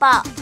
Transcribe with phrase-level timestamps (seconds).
[0.00, 0.39] 报。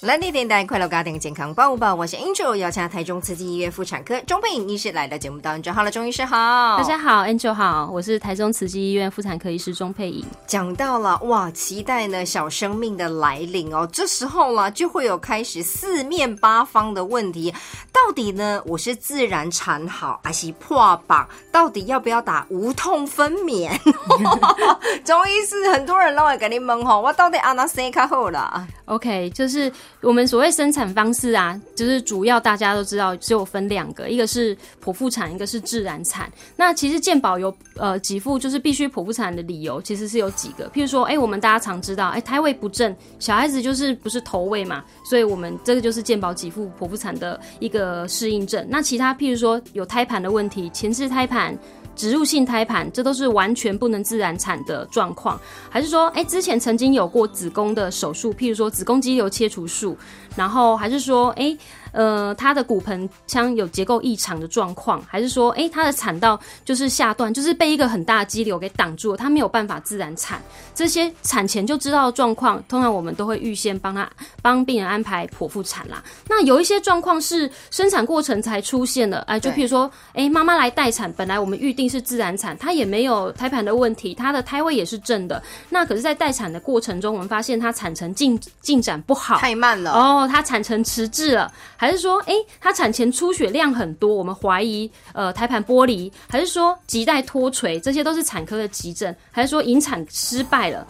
[0.00, 5.74] 蓝地电台快乐家庭健康报报，我是 Angel，邀请台中慈济医院妇产科钟佩颖医师来到节目当中。
[5.74, 10.24] 好了，钟医师好，大家好，Angel 好，我是台中慈济医院妇产科医师钟佩颖。
[10.46, 17.52] 讲到了哇，期待呢小生命的来临哦，这时候了就会有开始四面八方的问题，
[17.92, 21.28] 到底呢我是自然产好还是破绑？
[21.50, 23.68] 到底要不要打无痛分娩？
[25.04, 29.72] 钟医师，很多人都会跟你问吼，我到底安哪生较好啦？OK，就是。
[30.00, 36.30] 我们所谓生产方式啊，就是主要大家都知道，只有分两个，一个是剖腹产，一个是自然产。
[36.54, 40.68] 那其实健保有呃给付，就是必须剖腹产的理由，其实是有几个。
[40.70, 48.64] 譬如说，哎，我们大家常知道，哎，胎位不正，小孩子就是不是头位嘛，所以我们这个就是健保给付剖腹产的一个适应症。
[48.70, 51.58] 那其他譬如说有胎盘的问题，前置胎盘。
[51.98, 59.94] 植入性胎盘，这都是完全不能自然产的状况，还是说，哎，之前曾经有过子宫的手术，譬如说子宫肌瘤切除术，
[60.36, 61.54] 然后还是说，哎。
[61.92, 70.40] 呃，他的骨盆腔有结构异常的状况，还是说，哎，他的产道就是下段，就是被一个很大的肌瘤给挡住了，他没有办法自然产。
[70.74, 74.08] 这些产前就知道的状况，通常我们都会预先帮他
[74.42, 76.02] 帮病人安排剖腹产啦。
[76.28, 85.42] 那有一些状况是生产过程才出现的，哎，就譬如说，哎，妈妈来待产，本来我们预定是自然产，她也没有胎盘的问题，她的胎位也是正的。
[85.70, 89.92] 那可是，在待产的过程中，我们发现她产程进进展不好，太慢了。
[89.92, 91.50] 哦，她产程迟滞了。
[91.78, 100.84] 还是说，哎，他产前出血量很多，我们怀疑呃胎盘剥离，还是说脐带脱垂，这些都是产科的急症，还是说引产失败了？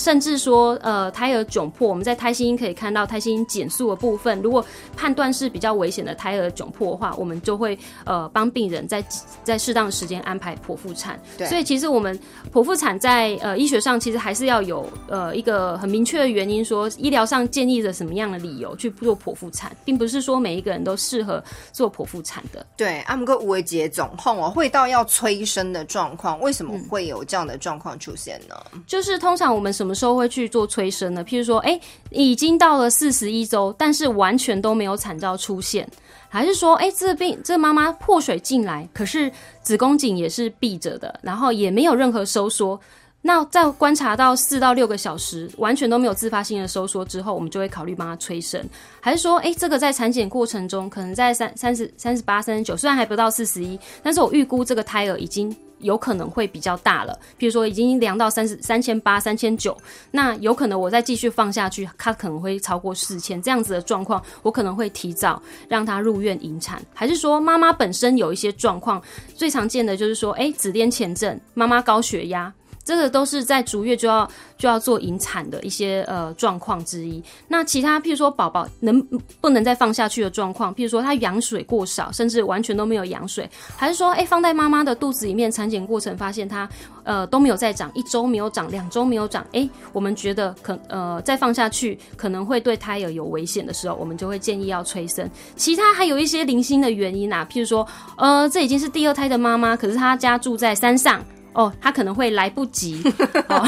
[0.00, 4.40] 甚至说，呃，胎儿窘迫，我们在胎心可以看到胎心减速的部分。
[4.40, 4.64] 如果
[4.96, 9.04] 判断是比较危险的胎儿窘迫的话，我们就会呃帮病人在
[9.44, 11.20] 在适当的时间安排剖腹产。
[11.36, 12.18] 对，所以其实我们
[12.50, 22.64] 剖腹产在呃医学上其实还是要有呃一个很明确的原因，说医疗上建议着什么样的理由去做剖腹产，并不是说每一个人都适合做剖腹产的。
[22.74, 28.56] 对，阿姆哥无为节总控哦，会到要催生的状况，为什么会有这样的状况出现呢？
[28.86, 31.24] 就是通常我们什么什么时候会去做催生呢？
[31.24, 31.80] 譬如说，哎，
[32.10, 35.84] 已经到了四十一周，但是完全都没有产兆出现，
[36.28, 39.28] 还是说，哎，这病这妈妈破水进来，可是
[39.62, 42.78] 子宫颈也是闭着的，然后也没有任何收缩。
[43.20, 48.64] 那在观察到四到六个小时完全都没有自发性的收缩之后，我们就会考虑帮他催生，
[49.00, 55.52] 还是说，哎，这个在产检过程中可能在三三十三十八、三十九，虽然还不到四十一，但是我预估这个胎儿已经。
[55.80, 59.76] 有可能会比较大了，比如说已经量到三十三千八、三千九，
[60.10, 69.02] 那有可能我再继续放下去，它可能会超过四千这样子的状况，我可能会提早让他入院引产，还是说妈妈本身有一些状况，
[69.34, 72.52] 最常见的就是说，哎，紫癜前症，妈妈高血压。
[72.90, 74.28] 这个都是在逐月就要
[74.58, 77.22] 就要做引产的一些呃状况之一。
[77.46, 79.00] 那其他譬如说宝宝能
[79.40, 86.68] 不能再放下去的状况，譬如说他羊水过少，甚至完全都没有羊水，还是说哎放在妈妈的肚子里面产检过程发现他
[87.04, 95.30] 呃都没有再长，一周没有长，两周没有长，哎我们觉得可呃再放下去可能会对胎儿有危险的时候，我们就会建议要催生。
[95.54, 97.86] 其他还有一些零星的原因啊，譬如说
[98.16, 101.24] 呃这已经是第二胎的妈妈，可是她家住在山上。
[101.52, 103.02] 哦，他可能会来不及。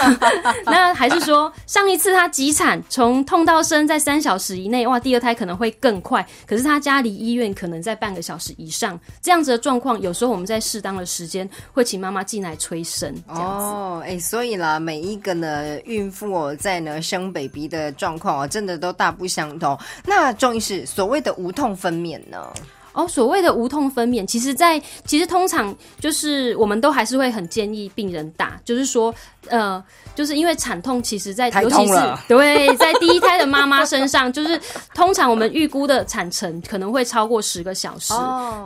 [0.66, 6.26] 那还是说，上一次他急产，从痛到生在三小时以内，哇，第二胎可能会更快。
[6.46, 13.14] 可是他家离医院可能在半个小时以上，这样子的状况，有时候我们在适当的时间会请妈妈进来催生。
[13.28, 19.78] 哦，哎，所以啦，每一个呢孕妇，在呢生 baby 的状况哦，真的都大不相同。
[20.04, 22.52] 那终于是所谓的无痛分娩呢？
[22.92, 29.14] 哦，所谓的无痛分娩，其实，在其实通常就是我们都还是会很建议病人打，就是说，
[29.48, 29.82] 呃，
[30.14, 31.94] 就是因为产痛，其实在尤其是
[32.26, 34.60] 对在第一胎的妈妈身上， 就是
[34.94, 38.12] 通常我们预估的产程可能会超过十个小时。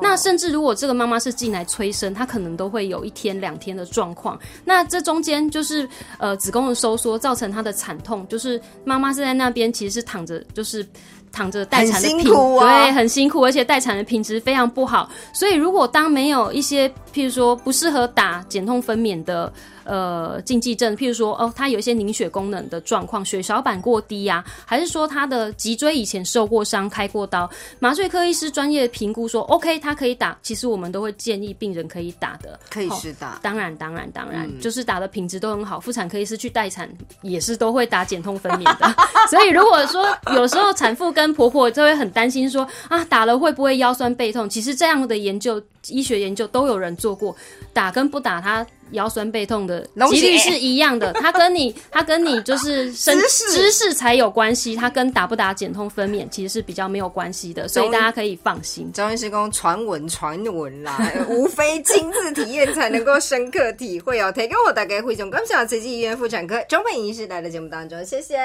[0.00, 4.38] 那甚至如果这个妈妈是进来催生，她可能都会有一天两天的状况。
[4.64, 5.88] 那这中间就是
[6.18, 10.86] 呃子宫的收缩造成她的产痛，就是妈妈是在那边其实是躺着，就是。
[11.34, 15.10] 躺着待产的品对很辛苦，而且待产的品质非常不好。
[15.32, 19.52] 所以如果当没有一些譬如说不适合打减痛分娩的。
[19.84, 27.50] 呃，禁忌症，譬如说，哦，他有一些凝血功能的状况，血小板过低呀，还是说他的脊椎以前受过伤、开过刀，
[27.80, 30.38] 麻醉科医师专业评估说，OK，他可以打。
[30.40, 33.40] 其实我们都会建议病人可以打的，可以是打。
[33.42, 35.80] 当然，当然，当然，就是打的品质都很好。
[35.80, 36.88] 妇产科医师去待产
[37.22, 38.94] 也是都会打减痛分娩的。
[39.28, 44.46] 所以如果说有时候产妇跟跟婆婆就会很担心说啊，打了会不会腰酸背痛？
[44.46, 45.58] 其实这样的研究，
[45.88, 47.34] 医学研究都有人做过，
[47.72, 51.12] 打跟不打，它腰酸背痛的几率是一样的。
[51.22, 58.92] 它跟你，它跟你就是身姿势才有关系，它跟打不打减痛分娩其实是比较没有关系的，所以大家可以放心。
[58.92, 60.98] 中医师公传闻传闻啦，
[61.28, 64.32] 无非亲自体验才能够深刻体会哦。
[64.32, 68.38] 提供我大概会从感谢慈济医院妇产科钟佩医师来的节目当中，谢谢，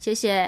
[0.00, 0.30] 谢谢。